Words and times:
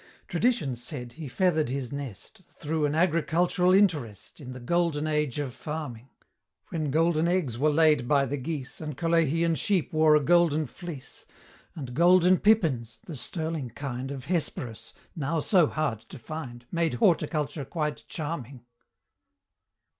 Tradition 0.27 0.75
said 0.75 1.13
he 1.13 1.27
feather'd 1.27 1.69
his 1.69 1.91
nest 1.91 2.41
Through 2.57 2.87
an 2.87 2.95
Agricultural 2.95 3.71
Interest 3.71 4.39
In 4.41 4.51
the 4.51 4.59
Golden 4.59 5.05
Age 5.05 5.37
of 5.37 5.53
Farming; 5.53 6.09
When 6.69 6.89
golden 6.89 7.27
eggs 7.27 7.59
were 7.59 7.69
laid 7.71 8.07
by 8.07 8.25
the 8.25 8.35
geese, 8.37 8.81
And 8.81 8.97
Colehian 8.97 9.53
sheep 9.53 9.93
wore 9.93 10.15
a 10.15 10.19
golden 10.23 10.65
fleece, 10.65 11.27
And 11.75 11.93
golden 11.93 12.39
pippins 12.39 12.97
the 13.05 13.15
sterling 13.15 13.69
kind 13.69 14.09
Of 14.09 14.25
Hesperus 14.25 14.95
now 15.15 15.39
so 15.39 15.67
hard 15.67 15.99
to 16.09 16.17
find 16.17 16.65
Made 16.71 16.95
Horticulture 16.95 17.63
quite 17.63 18.03
charming! 18.07 18.65